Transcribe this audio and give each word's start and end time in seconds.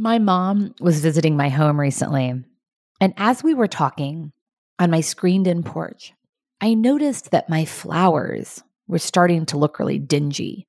My 0.00 0.18
mom 0.18 0.74
was 0.80 1.02
visiting 1.02 1.36
my 1.36 1.50
home 1.50 1.78
recently, 1.78 2.32
and 3.02 3.14
as 3.18 3.44
we 3.44 3.52
were 3.52 3.68
talking 3.68 4.32
on 4.78 4.90
my 4.90 5.02
screened 5.02 5.46
in 5.46 5.62
porch, 5.62 6.14
I 6.58 6.72
noticed 6.72 7.32
that 7.32 7.50
my 7.50 7.66
flowers 7.66 8.62
were 8.88 8.98
starting 8.98 9.44
to 9.44 9.58
look 9.58 9.78
really 9.78 9.98
dingy. 9.98 10.66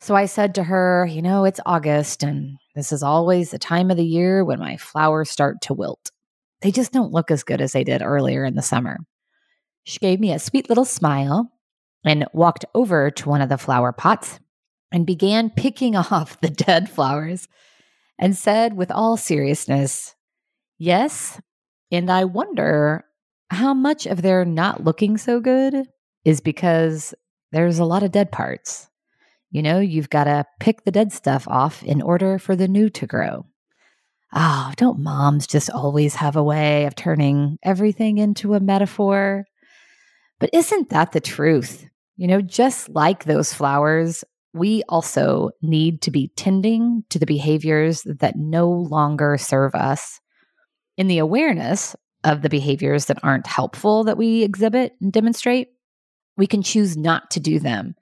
So 0.00 0.14
I 0.14 0.26
said 0.26 0.54
to 0.56 0.64
her, 0.64 1.06
You 1.06 1.22
know, 1.22 1.46
it's 1.46 1.58
August, 1.64 2.22
and 2.22 2.58
this 2.74 2.92
is 2.92 3.02
always 3.02 3.50
the 3.50 3.58
time 3.58 3.90
of 3.90 3.96
the 3.96 4.04
year 4.04 4.44
when 4.44 4.58
my 4.58 4.76
flowers 4.76 5.30
start 5.30 5.62
to 5.62 5.72
wilt. 5.72 6.10
They 6.60 6.70
just 6.70 6.92
don't 6.92 7.14
look 7.14 7.30
as 7.30 7.42
good 7.42 7.62
as 7.62 7.72
they 7.72 7.82
did 7.82 8.02
earlier 8.02 8.44
in 8.44 8.56
the 8.56 8.62
summer. 8.62 8.98
She 9.84 10.00
gave 10.00 10.20
me 10.20 10.34
a 10.34 10.38
sweet 10.38 10.68
little 10.68 10.84
smile 10.84 11.50
and 12.04 12.26
walked 12.34 12.66
over 12.74 13.10
to 13.10 13.28
one 13.30 13.40
of 13.40 13.48
the 13.48 13.56
flower 13.56 13.92
pots 13.92 14.38
and 14.92 15.06
began 15.06 15.48
picking 15.48 15.96
off 15.96 16.38
the 16.42 16.50
dead 16.50 16.90
flowers 16.90 17.48
and 18.20 18.36
said 18.36 18.76
with 18.76 18.92
all 18.92 19.16
seriousness, 19.16 20.14
Yes, 20.78 21.40
and 21.90 22.10
I 22.10 22.24
wonder 22.24 23.04
how 23.50 23.74
much 23.74 24.06
of 24.06 24.22
their 24.22 24.44
not 24.44 24.84
looking 24.84 25.18
so 25.18 25.40
good 25.40 25.88
is 26.24 26.40
because 26.40 27.14
there's 27.50 27.78
a 27.78 27.84
lot 27.84 28.04
of 28.04 28.12
dead 28.12 28.30
parts. 28.30 28.88
You 29.50 29.62
know, 29.62 29.80
you've 29.80 30.10
got 30.10 30.24
to 30.24 30.44
pick 30.60 30.84
the 30.84 30.92
dead 30.92 31.12
stuff 31.12 31.48
off 31.48 31.82
in 31.82 32.00
order 32.00 32.38
for 32.38 32.54
the 32.54 32.68
new 32.68 32.88
to 32.90 33.06
grow. 33.06 33.46
Oh, 34.32 34.72
don't 34.76 35.00
moms 35.00 35.48
just 35.48 35.70
always 35.70 36.14
have 36.14 36.36
a 36.36 36.44
way 36.44 36.86
of 36.86 36.94
turning 36.94 37.58
everything 37.64 38.18
into 38.18 38.54
a 38.54 38.60
metaphor? 38.60 39.44
But 40.38 40.50
isn't 40.52 40.90
that 40.90 41.10
the 41.10 41.20
truth? 41.20 41.84
You 42.16 42.28
know, 42.28 42.40
just 42.40 42.88
like 42.90 43.24
those 43.24 43.52
flowers, 43.52 44.22
we 44.52 44.82
also 44.88 45.50
need 45.62 46.02
to 46.02 46.10
be 46.10 46.28
tending 46.36 47.04
to 47.10 47.18
the 47.18 47.26
behaviors 47.26 48.02
that 48.02 48.36
no 48.36 48.68
longer 48.68 49.38
serve 49.38 49.74
us. 49.74 50.20
In 50.96 51.06
the 51.06 51.18
awareness 51.18 51.94
of 52.24 52.42
the 52.42 52.48
behaviors 52.48 53.06
that 53.06 53.18
aren't 53.22 53.46
helpful 53.46 54.04
that 54.04 54.18
we 54.18 54.42
exhibit 54.42 54.94
and 55.00 55.12
demonstrate, 55.12 55.68
we 56.36 56.46
can 56.46 56.62
choose 56.62 56.96
not 56.96 57.30
to 57.30 57.40
do 57.40 57.58
them 57.58 57.94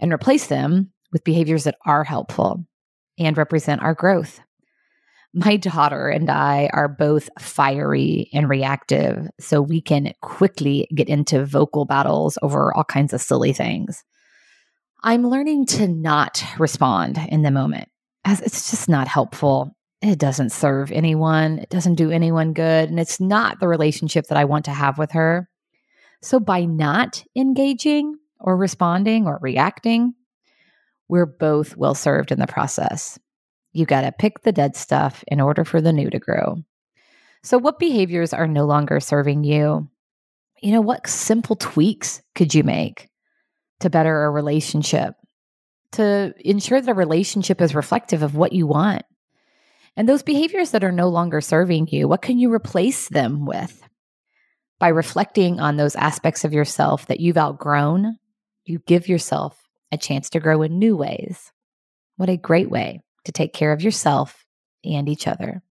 and 0.00 0.12
replace 0.12 0.46
them 0.46 0.92
with 1.12 1.24
behaviors 1.24 1.64
that 1.64 1.76
are 1.84 2.04
helpful 2.04 2.64
and 3.18 3.36
represent 3.36 3.82
our 3.82 3.94
growth. 3.94 4.40
My 5.34 5.56
daughter 5.56 6.08
and 6.08 6.30
I 6.30 6.70
are 6.72 6.88
both 6.88 7.28
fiery 7.38 8.30
and 8.32 8.48
reactive, 8.48 9.28
so 9.38 9.60
we 9.60 9.80
can 9.80 10.12
quickly 10.22 10.88
get 10.94 11.08
into 11.08 11.44
vocal 11.44 11.84
battles 11.84 12.38
over 12.42 12.74
all 12.74 12.84
kinds 12.84 13.12
of 13.12 13.20
silly 13.20 13.52
things. 13.52 14.04
I'm 15.02 15.28
learning 15.28 15.66
to 15.66 15.86
not 15.86 16.42
respond 16.58 17.18
in 17.28 17.42
the 17.42 17.52
moment 17.52 17.88
as 18.24 18.40
it's 18.40 18.70
just 18.70 18.88
not 18.88 19.06
helpful. 19.06 19.76
It 20.02 20.18
doesn't 20.18 20.50
serve 20.50 20.90
anyone, 20.90 21.58
it 21.58 21.70
doesn't 21.70 21.94
do 21.94 22.10
anyone 22.10 22.52
good, 22.52 22.90
and 22.90 22.98
it's 22.98 23.20
not 23.20 23.60
the 23.60 23.68
relationship 23.68 24.26
that 24.26 24.38
I 24.38 24.44
want 24.44 24.64
to 24.64 24.72
have 24.72 24.98
with 24.98 25.12
her. 25.12 25.48
So, 26.20 26.40
by 26.40 26.64
not 26.64 27.24
engaging 27.36 28.16
or 28.40 28.56
responding 28.56 29.26
or 29.26 29.38
reacting, 29.40 30.14
we're 31.08 31.26
both 31.26 31.76
well 31.76 31.94
served 31.94 32.32
in 32.32 32.40
the 32.40 32.46
process. 32.46 33.18
You 33.72 33.86
got 33.86 34.02
to 34.02 34.12
pick 34.12 34.42
the 34.42 34.52
dead 34.52 34.76
stuff 34.76 35.22
in 35.28 35.40
order 35.40 35.64
for 35.64 35.80
the 35.80 35.92
new 35.92 36.10
to 36.10 36.18
grow. 36.18 36.56
So, 37.44 37.56
what 37.56 37.78
behaviors 37.78 38.32
are 38.32 38.48
no 38.48 38.66
longer 38.66 38.98
serving 38.98 39.44
you? 39.44 39.88
You 40.60 40.72
know, 40.72 40.80
what 40.80 41.06
simple 41.06 41.54
tweaks 41.54 42.20
could 42.34 42.52
you 42.52 42.64
make? 42.64 43.07
To 43.80 43.90
better 43.90 44.24
a 44.24 44.30
relationship, 44.30 45.14
to 45.92 46.34
ensure 46.38 46.80
that 46.80 46.90
a 46.90 46.94
relationship 46.94 47.60
is 47.60 47.74
reflective 47.74 48.22
of 48.22 48.34
what 48.34 48.52
you 48.52 48.66
want. 48.66 49.02
And 49.96 50.08
those 50.08 50.22
behaviors 50.22 50.70
that 50.70 50.84
are 50.84 50.92
no 50.92 51.08
longer 51.08 51.40
serving 51.40 51.88
you, 51.88 52.06
what 52.06 52.22
can 52.22 52.38
you 52.38 52.52
replace 52.52 53.08
them 53.08 53.46
with? 53.46 53.82
By 54.78 54.88
reflecting 54.88 55.58
on 55.58 55.76
those 55.76 55.96
aspects 55.96 56.44
of 56.44 56.52
yourself 56.52 57.06
that 57.06 57.18
you've 57.20 57.36
outgrown, 57.36 58.16
you 58.64 58.78
give 58.86 59.08
yourself 59.08 59.60
a 59.90 59.98
chance 59.98 60.30
to 60.30 60.40
grow 60.40 60.62
in 60.62 60.78
new 60.78 60.96
ways. 60.96 61.52
What 62.16 62.28
a 62.28 62.36
great 62.36 62.70
way 62.70 63.02
to 63.24 63.32
take 63.32 63.52
care 63.52 63.72
of 63.72 63.82
yourself 63.82 64.44
and 64.84 65.08
each 65.08 65.26
other. 65.26 65.62